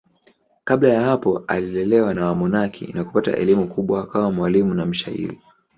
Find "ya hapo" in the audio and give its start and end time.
0.89-1.37